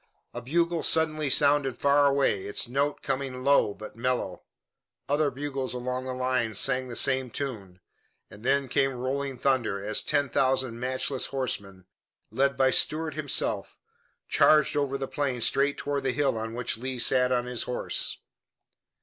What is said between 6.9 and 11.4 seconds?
same tune, and then came rolling thunder, as ten thousand matchless